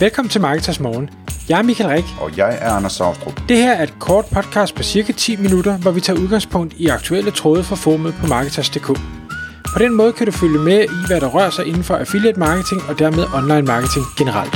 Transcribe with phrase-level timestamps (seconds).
[0.00, 1.10] Velkommen til Marketers Morgen.
[1.48, 2.04] Jeg er Michael Rik.
[2.20, 3.40] Og jeg er Anders Saustrup.
[3.48, 6.86] Det her er et kort podcast på cirka 10 minutter, hvor vi tager udgangspunkt i
[6.86, 8.86] aktuelle tråde fra formet på Marketers.dk.
[9.74, 12.38] På den måde kan du følge med i, hvad der rører sig inden for affiliate
[12.38, 14.54] marketing og dermed online marketing generelt.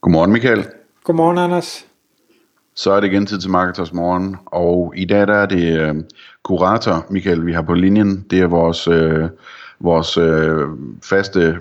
[0.00, 0.66] Godmorgen Michael.
[1.04, 1.86] Godmorgen Anders.
[2.74, 5.94] Så er det igen tid til Marketers Morgen, og i dag der er det øh,
[6.42, 8.26] kurator Michael, vi har på linjen.
[8.30, 9.28] Det er vores, øh,
[9.84, 10.68] vores øh,
[11.02, 11.58] faste,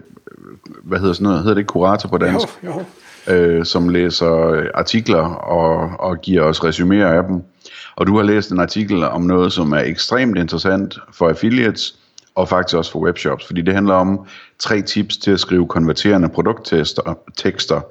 [0.84, 2.48] hvad hedder sådan noget, hedder det ikke kurator på dansk?
[2.63, 2.84] Jo,
[3.27, 3.34] jo.
[3.34, 7.41] Øh, som læser artikler og, og giver os resuméer af dem.
[7.96, 11.96] Og du har læst en artikel om noget, som er ekstremt interessant for affiliates,
[12.36, 14.26] og faktisk også for webshops, fordi det handler om
[14.60, 17.82] tre tips til at skrive konverterende produkttekster, tekster,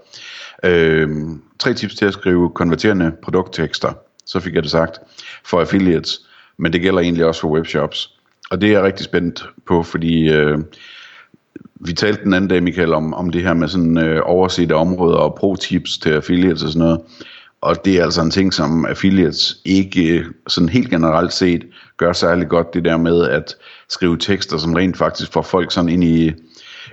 [0.64, 1.08] Øh,
[1.58, 3.92] tre tips til at skrive konverterende produkttekster,
[4.26, 4.98] så fik jeg det sagt,
[5.44, 6.20] for affiliates,
[6.56, 8.18] men det gælder egentlig også for webshops.
[8.52, 10.58] Og det er jeg rigtig spændt på, fordi øh,
[11.80, 15.16] vi talte den anden dag, Michael, om, om det her med sådan øh, oversete områder
[15.16, 17.00] og pro-tips til affiliates og sådan noget.
[17.60, 21.64] Og det er altså en ting, som affiliates ikke øh, sådan helt generelt set
[21.96, 23.56] gør særlig godt, det der med at
[23.88, 26.32] skrive tekster, som rent faktisk får folk sådan ind i,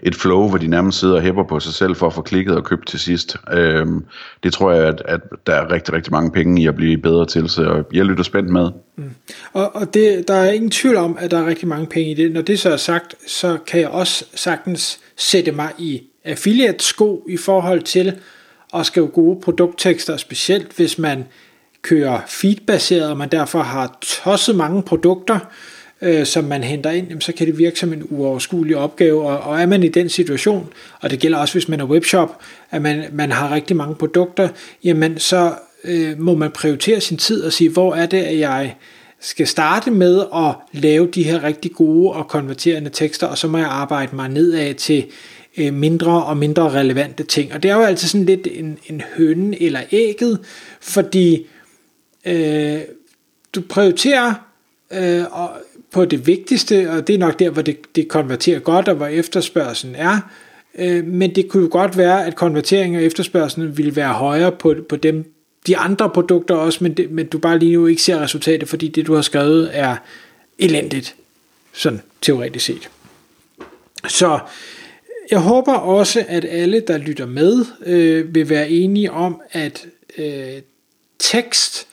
[0.04, 2.56] et flow, hvor de nærmest sidder og hæpper på sig selv for at få klikket
[2.56, 3.38] og købt til sidst.
[3.54, 4.06] Øhm,
[4.44, 7.26] det tror jeg, at, at der er rigtig, rigtig mange penge i at blive bedre
[7.26, 8.70] til, så jeg lytter spændt med.
[8.96, 9.10] Mm.
[9.54, 12.14] Og, og det, der er ingen tvivl om, at der er rigtig mange penge i
[12.14, 12.32] det.
[12.32, 17.38] Når det så er sagt, så kan jeg også sagtens sætte mig i affiliate-sko i
[17.38, 18.14] forhold til
[18.74, 21.26] at skrive gode produkttekster, specielt hvis man
[21.82, 25.40] kører feedbaseret, og man derfor har tosset mange produkter,
[26.02, 29.40] øh, som man henter ind, jamen, så kan det virke som en uoverskuelig opgave, og,
[29.40, 30.70] og er man i den situation,
[31.02, 32.42] og det gælder også hvis man er webshop,
[32.72, 34.50] at man, man har rigtig mange produkter,
[34.84, 38.76] jamen så øh, må man prioritere sin tid og sige, hvor er det, at jeg
[39.20, 43.58] skal starte med at lave de her rigtig gode og konverterende tekster, og så må
[43.58, 45.06] jeg arbejde mig nedad til
[45.58, 47.54] øh, mindre og mindre relevante ting.
[47.54, 50.40] Og det er jo altid sådan lidt en, en høne eller ægget,
[50.82, 51.48] fordi
[52.26, 52.80] øh,
[53.56, 54.34] du prioriterer
[54.94, 55.50] øh, og
[55.92, 59.08] på det vigtigste, og det er nok der, hvor det, det konverterer godt, og hvor
[59.08, 60.20] efterspørgselen er.
[60.78, 64.76] Øh, men det kunne jo godt være, at konvertering og efterspørgselen ville være højere på,
[64.90, 65.34] på dem,
[65.68, 68.88] de andre produkter også, men, det, men du bare lige nu ikke ser resultatet, fordi
[68.88, 69.96] det, du har skrevet, er
[70.60, 71.16] elendigt,
[71.74, 72.90] sådan teoretisk set.
[74.08, 74.40] Så
[75.32, 80.62] jeg håber også, at alle, der lytter med, øh, vil være enige om, at øh,
[81.20, 81.88] tekst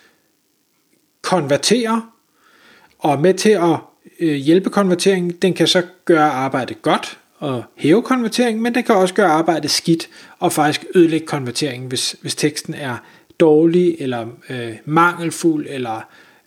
[1.22, 2.15] konverterer,
[2.98, 3.76] og med til at
[4.20, 5.30] øh, hjælpe konverteringen.
[5.30, 9.70] Den kan så gøre arbejdet godt og hæve konverteringen, men den kan også gøre arbejdet
[9.70, 10.08] skidt
[10.38, 12.96] og faktisk ødelægge konverteringen, hvis, hvis teksten er
[13.40, 16.00] dårlig eller øh, mangelfuld eller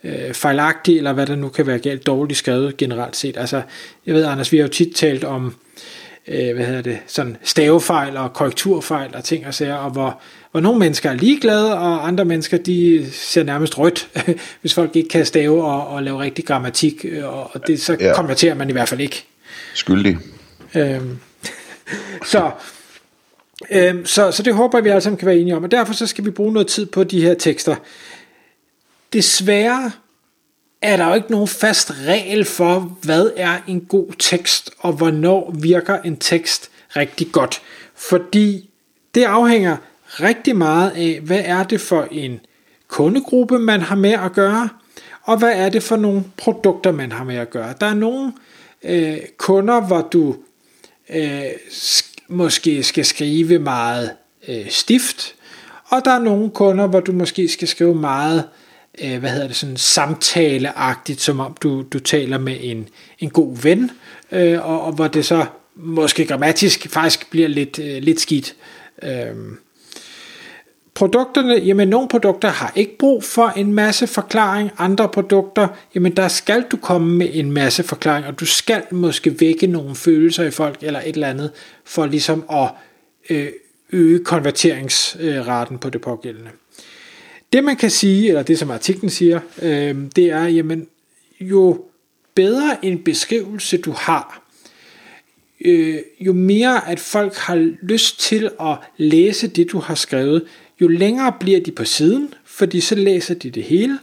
[0.03, 3.37] øh, fejlagtig, eller hvad der nu kan være galt dårligt skrevet generelt set.
[3.37, 3.61] Altså,
[4.05, 5.55] jeg ved, Anders, vi har jo tit talt om,
[6.29, 10.59] øh, hvad hedder det, sådan stavefejl og korrekturfejl og ting og sager, og hvor, hvor
[10.59, 14.09] nogle mennesker er ligeglade, og andre mennesker, de ser nærmest rødt,
[14.61, 18.13] hvis folk ikke kan stave og, og lave rigtig grammatik, øh, og det, så ja.
[18.15, 19.25] konverterer man i hvert fald ikke.
[19.73, 20.17] Skyldig.
[20.75, 21.19] Øhm,
[22.31, 22.51] så,
[23.71, 26.07] øhm, så, så det håber vi alle sammen kan være enige om, og derfor så
[26.07, 27.75] skal vi bruge noget tid på de her tekster.
[29.13, 29.91] Desværre
[30.81, 35.55] er der jo ikke nogen fast regel for, hvad er en god tekst, og hvornår
[35.59, 37.61] virker en tekst rigtig godt.
[37.95, 38.69] Fordi
[39.15, 39.77] det afhænger
[40.19, 42.39] rigtig meget af, hvad er det for en
[42.87, 44.69] kundegruppe, man har med at gøre,
[45.23, 47.73] og hvad er det for nogle produkter, man har med at gøre.
[47.81, 48.33] Der er nogle
[48.83, 50.35] øh, kunder, hvor du
[51.09, 51.43] øh,
[52.27, 54.11] måske skal skrive meget
[54.47, 55.35] øh, stift,
[55.89, 58.43] og der er nogle kunder, hvor du måske skal skrive meget
[59.03, 62.89] øh, hvad hedder det, sådan samtaleagtigt, som om du, du taler med en,
[63.19, 63.91] en god ven,
[64.31, 65.45] øh, og, og hvor det så
[65.75, 68.55] måske grammatisk faktisk bliver lidt, øh, lidt skidt.
[69.03, 69.35] Øh,
[70.99, 76.27] Produkterne, jamen nogle produkter har ikke brug for en masse forklaring, andre produkter, jamen der
[76.27, 80.51] skal du komme med en masse forklaring, og du skal måske vække nogle følelser i
[80.51, 81.51] folk eller et eller andet,
[81.85, 82.69] for ligesom at
[83.29, 83.47] øh,
[83.91, 86.49] øge konverteringsraten på det pågældende.
[87.53, 90.87] Det man kan sige, eller det som artiklen siger, øh, det er, jamen
[91.41, 91.85] jo
[92.35, 94.43] bedre en beskrivelse du har,
[95.65, 100.43] øh, jo mere at folk har lyst til at læse det du har skrevet,
[100.81, 103.99] jo længere bliver de på siden, fordi så læser de det hele,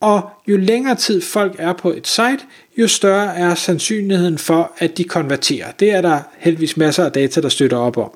[0.00, 2.38] og jo længere tid folk er på et site,
[2.78, 5.72] jo større er sandsynligheden for, at de konverterer.
[5.72, 8.10] Det er der heldigvis masser af data, der støtter op om.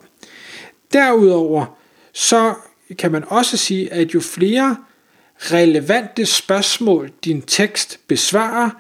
[0.93, 1.79] Derudover,
[2.13, 2.55] så
[2.99, 4.77] kan man også sige, at jo flere
[5.39, 8.71] relevante spørgsmål din tekst besvarer,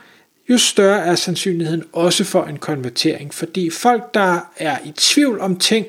[0.48, 3.34] jo større er sandsynligheden også for en konvertering.
[3.34, 5.86] Fordi folk, der er i tvivl om ting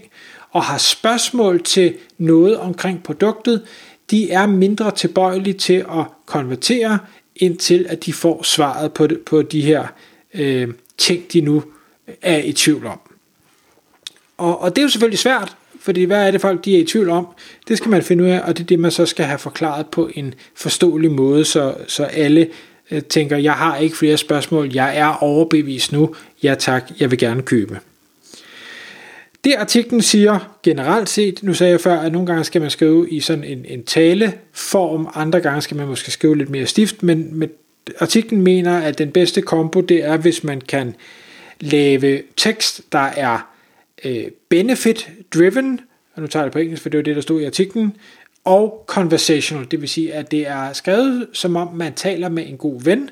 [0.52, 3.66] og har spørgsmål til noget omkring produktet,
[4.12, 7.00] de er mindre tilbøjelige til at konvertere,
[7.36, 9.88] indtil at de får svaret på, det, på de her
[10.34, 10.68] øh,
[10.98, 11.64] ting, de nu
[12.22, 13.00] er i tvivl om.
[14.38, 16.86] Og, og det er jo selvfølgelig svært, fordi hvad er det folk, de er i
[16.86, 17.28] tvivl om?
[17.68, 19.88] Det skal man finde ud af, og det er det, man så skal have forklaret
[19.88, 22.48] på en forståelig måde, så, så alle
[22.92, 27.20] øh, tænker, jeg har ikke flere spørgsmål, jeg er overbevist nu, ja tak, jeg vil
[27.20, 27.80] gerne købe.
[29.44, 33.10] Det artiklen siger generelt set, nu sagde jeg før, at nogle gange skal man skrive
[33.10, 37.40] i sådan en, en taleform, andre gange skal man måske skrive lidt mere stift, men
[37.40, 37.48] med
[38.00, 40.96] artiklen mener, at den bedste kombo, det er, hvis man kan
[41.60, 43.50] lave tekst, der er
[44.06, 45.82] øh, benefit driven,
[46.14, 47.98] og nu tager jeg det på engelsk, for det var det, der stod i artiklen,
[48.44, 52.58] og conversational, det vil sige, at det er skrevet som om man taler med en
[52.58, 53.10] god ven,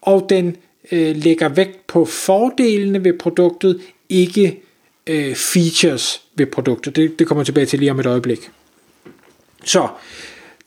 [0.00, 0.56] og den
[0.92, 4.62] øh, lægger vægt på fordelene ved produktet, ikke
[5.06, 6.96] øh, features ved produktet.
[6.96, 8.50] Det, det kommer tilbage til lige om et øjeblik.
[9.64, 9.88] Så,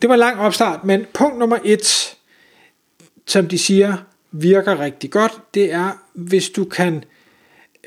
[0.02, 2.16] det var en lang opstart, men punkt nummer et,
[3.26, 3.96] som de siger,
[4.32, 7.04] virker rigtig godt, det er, hvis du kan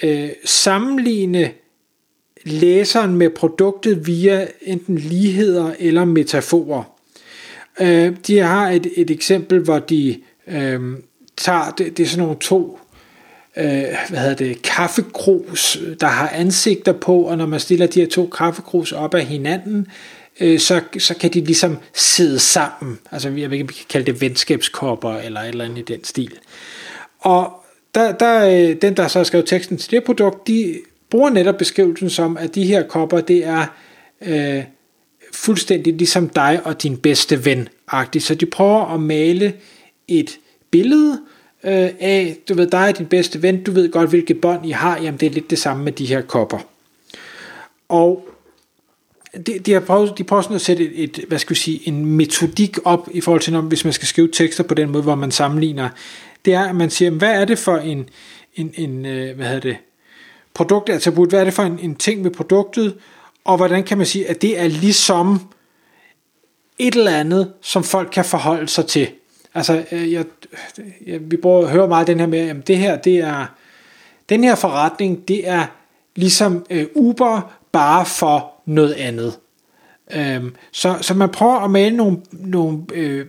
[0.03, 1.51] øh, sammenligne
[2.43, 6.83] læseren med produktet via enten ligheder eller metaforer.
[7.81, 10.81] Øh, de har et, et eksempel, hvor de øh,
[11.37, 12.79] tager, det, det er sådan nogle to
[13.57, 18.07] øh, hvad hedder det, kaffekrus, der har ansigter på, og når man stiller de her
[18.07, 19.87] to kaffekrus op af hinanden,
[20.39, 22.99] øh, så, så kan de ligesom sidde sammen.
[23.11, 26.03] Altså, jeg ved ikke, vi kan kalde det venskabskopper, eller et eller andet i den
[26.03, 26.31] stil.
[27.19, 27.51] Og
[27.95, 30.79] der, der, øh, den, der så har skrevet teksten til det produkt, de
[31.13, 33.65] bruger netop beskrivelsen som, at de her kopper, det er
[34.21, 34.63] øh,
[35.33, 38.19] fuldstændig ligesom dig og din bedste ven -agtigt.
[38.19, 39.53] Så de prøver at male
[40.07, 40.39] et
[40.71, 41.21] billede
[41.63, 44.71] øh, af, du ved, dig er din bedste ven, du ved godt, hvilke bånd I
[44.71, 46.59] har, jamen det er lidt det samme med de her kopper.
[47.89, 48.27] Og
[49.47, 51.87] de, de, har prøvet, de prøver sådan at sætte et, et, hvad skal vi sige,
[51.87, 55.03] en metodik op i forhold til, når, hvis man skal skrive tekster på den måde,
[55.03, 55.89] hvor man sammenligner.
[56.45, 58.09] Det er, at man siger, hvad er det for en,
[58.55, 59.77] en, en øh, hvad hedder det,
[60.53, 62.97] produktattribut, hvad er det for en, en ting med produktet,
[63.43, 65.39] og hvordan kan man sige, at det er ligesom
[66.79, 69.07] et eller andet, som folk kan forholde sig til.
[69.53, 70.25] Altså, øh, jeg,
[71.05, 73.45] jeg, vi bruger, hører meget den her med, at det her, det er,
[74.29, 75.65] den her forretning, det er
[76.15, 79.39] ligesom øh, Uber, bare for noget andet.
[80.15, 83.25] Øhm, så, så man prøver at male nogle, nogle øh,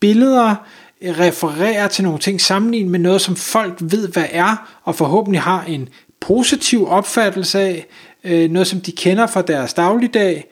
[0.00, 0.54] billeder,
[1.02, 5.64] referere til nogle ting, sammenligne med noget, som folk ved, hvad er, og forhåbentlig har
[5.64, 5.88] en
[6.28, 7.86] positiv opfattelse af,
[8.24, 10.46] øh, noget som de kender fra deres dagligdag,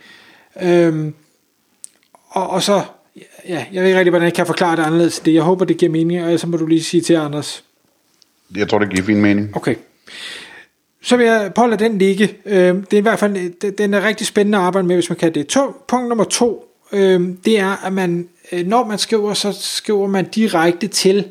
[0.62, 1.12] øh,
[2.28, 2.82] og, og så,
[3.48, 5.34] ja, jeg ved ikke rigtig, hvordan jeg kan forklare det anderledes det.
[5.34, 7.64] Jeg håber, det giver mening, og så må du lige sige til Anders.
[8.56, 9.56] Jeg tror, det giver fin mening.
[9.56, 9.74] Okay.
[11.02, 12.34] Så vil jeg prøve at lade den ligge.
[12.46, 15.18] Øh, det er i hvert fald, den er rigtig spændende at arbejde med, hvis man
[15.18, 15.46] kan det.
[15.46, 20.06] To, punkt nummer to, øh, det er, at man, øh, når man skriver, så skriver
[20.06, 21.24] man direkte til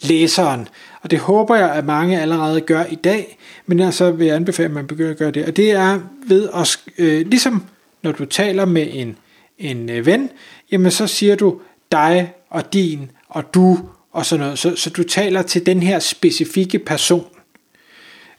[0.00, 0.68] læseren.
[1.02, 4.68] Og det håber jeg, at mange allerede gør i dag, men altså vil jeg anbefale,
[4.68, 5.46] at man begynder at gøre det.
[5.46, 7.64] Og det er ved at, øh, ligesom
[8.02, 9.16] når du taler med en,
[9.58, 10.30] en øh, ven,
[10.72, 11.60] jamen så siger du
[11.92, 13.78] dig og din og du
[14.12, 14.58] og sådan noget.
[14.58, 17.26] Så, så du taler til den her specifikke person,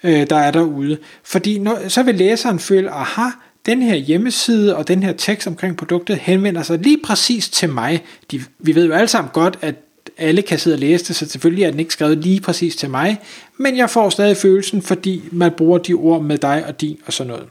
[0.04, 0.98] øh, der er derude.
[1.24, 3.30] Fordi når, så vil læseren føle, aha,
[3.66, 8.04] den her hjemmeside og den her tekst omkring produktet henvender sig lige præcis til mig.
[8.32, 9.76] De, vi ved jo alle sammen godt, at
[10.20, 12.90] alle kan sidde og læse det, så selvfølgelig er den ikke skrevet lige præcis til
[12.90, 13.20] mig,
[13.58, 17.14] men jeg får stadig følelsen, fordi man bruger de ord med dig og din og
[17.14, 17.48] sådan noget.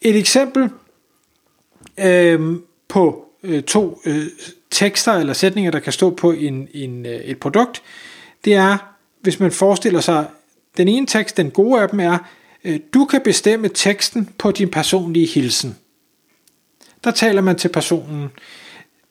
[0.00, 0.68] Et eksempel
[1.98, 2.40] øh,
[2.88, 4.26] på øh, to øh,
[4.70, 7.82] tekster eller sætninger, der kan stå på en, en, øh, et produkt,
[8.44, 10.26] det er, hvis man forestiller sig,
[10.76, 12.18] den ene tekst, den gode af dem er,
[12.64, 15.76] øh, du kan bestemme teksten på din personlige hilsen.
[17.04, 18.28] Der taler man til personen.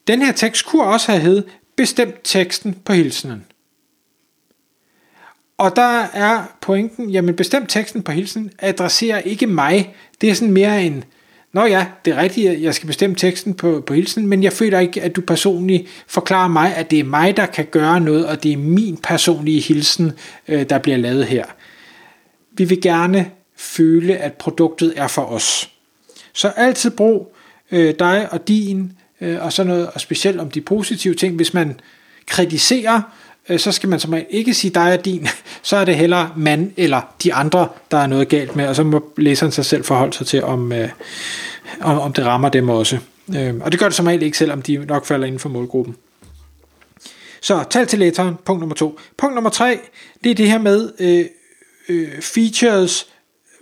[0.08, 1.44] Den her tekst kunne også have hed,
[1.76, 3.46] bestemt teksten på hilsenen.
[5.58, 9.96] Og der er pointen, jamen bestemt teksten på hilsen adresserer ikke mig.
[10.22, 11.04] Det er sådan mere en,
[11.54, 14.54] Nå ja, det er rigtigt, at jeg skal bestemme teksten på, på hilsen, men jeg
[14.54, 18.26] føler ikke, at du personligt forklarer mig, at det er mig, der kan gøre noget,
[18.26, 20.12] og det er min personlige hilsen,
[20.48, 21.46] øh, der bliver lavet her.
[22.52, 25.72] Vi vil gerne føle, at produktet er for os.
[26.34, 27.36] Så altid brug
[27.72, 31.36] øh, dig og din øh, og sådan noget, og specielt om de positive ting.
[31.36, 31.80] Hvis man
[32.26, 33.02] kritiserer,
[33.50, 35.28] øh, så skal man som ikke sige dig og din,
[35.62, 38.84] så er det heller mand eller de andre, der er noget galt med, og så
[38.84, 40.90] må læseren sig selv forholde sig til, om, øh,
[41.82, 42.98] om, om det rammer dem også.
[43.36, 45.96] Øh, og det gør det som regel ikke, selvom de nok falder inden for målgruppen.
[47.42, 49.00] Så tal til læseren, punkt nummer to.
[49.18, 49.80] Punkt nummer tre,
[50.24, 51.26] det er det her med øh,
[51.90, 53.08] øh, features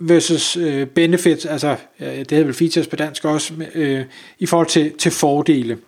[0.00, 4.04] versus øh, benefits, altså øh, det hedder vel features på dansk også, øh,
[4.38, 5.78] i forhold til, til fordele.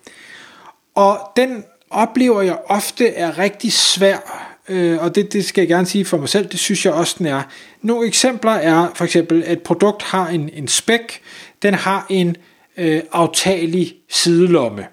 [0.94, 5.86] Og den oplever jeg ofte er rigtig svær, øh, og det, det skal jeg gerne
[5.86, 7.42] sige for mig selv, det synes jeg også den er.
[7.82, 11.18] Nogle eksempler er for eksempel, at et produkt har en, en spec,
[11.62, 12.36] den har en
[12.76, 14.86] øh, aftagelig sidelomme.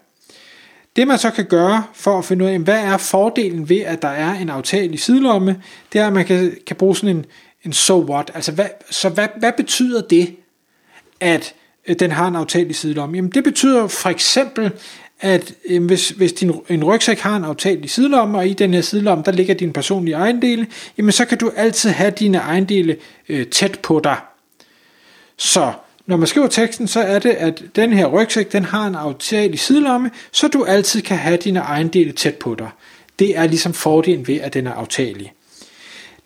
[0.96, 4.02] Det man så kan gøre for at finde ud af, hvad er fordelen ved, at
[4.02, 5.62] der er en aftagelig sidelomme,
[5.94, 7.26] det er, at man kan, kan bruge sådan en,
[7.66, 8.32] en so what.
[8.34, 10.36] Altså, hvad, så hvad, hvad betyder det,
[11.20, 11.54] at
[11.88, 13.16] øh, den har en aftagelig sidelomme?
[13.16, 14.72] Jamen, det betyder for eksempel,
[15.20, 18.82] at øh, hvis, hvis din, en rygsæk har en aftagelig sidelomme, og i den her
[18.82, 22.98] sidelomme, der ligger dine personlige ejendele, jamen så kan du altid have dine ejendele
[23.30, 24.18] øh, tæt på dig.
[25.38, 25.74] Så
[26.06, 29.60] når man skriver teksten, så er det, at den her rygsæk, den har en aftagelig
[29.60, 32.70] sidelomme, så du altid kan have dine ejendele tæt på dig.
[33.20, 35.34] Det er ligesom fordelen ved, at den er aftagelig.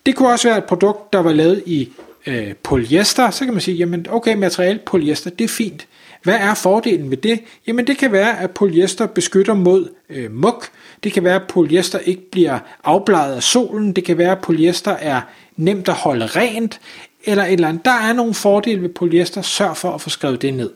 [0.06, 1.92] Det kunne også være et produkt, der var lavet i
[2.26, 5.86] øh, polyester, så kan man sige, jamen okay, materiale polyester, det er fint.
[6.22, 7.40] Hvad er fordelen ved det?
[7.66, 10.62] Jamen det kan være, at polyester beskytter mod øh, mug.
[11.04, 13.92] Det kan være, at polyester ikke bliver afbladet af solen.
[13.92, 15.20] Det kan være, at polyester er
[15.56, 16.80] nemt at holde rent.
[17.24, 17.84] Eller et eller andet.
[17.84, 19.42] Der er nogle fordele ved polyester.
[19.42, 20.70] Sørg for at få skrevet det ned.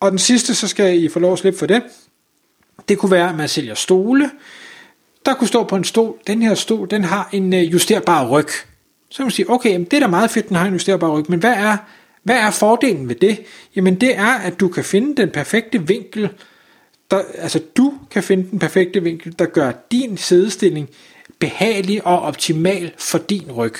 [0.00, 1.82] Og den sidste, så skal I få lov at slippe for det.
[2.88, 4.30] Det kunne være, at man sælger stole.
[5.26, 8.48] Der kunne stå på en stol, den her stol, den har en øh, justerbar ryg.
[9.10, 11.24] Så kan man sige, okay, det er da meget fedt, den har en justerbar ryg,
[11.28, 11.76] men hvad er
[12.22, 13.42] hvad er fordelen ved det?
[13.76, 16.28] Jamen det er, at du kan finde den perfekte vinkel,
[17.10, 20.88] der, altså du kan finde den perfekte vinkel, der gør din sidestilling
[21.38, 23.74] behagelig og optimal for din ryg.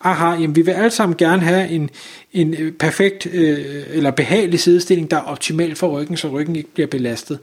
[0.00, 1.90] Aha, jamen vi vil alle sammen gerne have en,
[2.32, 6.70] en øh, perfekt øh, eller behagelig sidestilling, der er optimal for ryggen, så ryggen ikke
[6.74, 7.38] bliver belastet.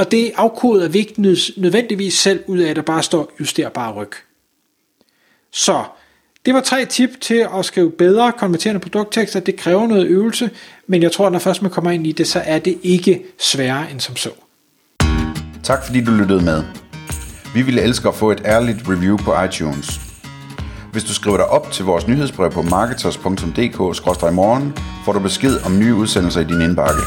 [0.00, 1.22] Og det afkoder vi ikke
[1.56, 4.10] nødvendigvis selv ud af, at der bare står justerbar ryg.
[5.52, 5.84] Så
[6.46, 9.40] det var tre tip til at skrive bedre konverterende produkttekster.
[9.40, 10.50] Det kræver noget øvelse,
[10.86, 13.22] men jeg tror, at når først man kommer ind i det, så er det ikke
[13.38, 14.30] sværere end som så.
[15.62, 16.62] Tak fordi du lyttede med.
[17.54, 20.00] Vi ville elske at få et ærligt review på iTunes.
[20.92, 24.72] Hvis du skriver dig op til vores nyhedsbrev på marketers.dk-morgen,
[25.04, 27.00] får du besked om nye udsendelser i din indbakke.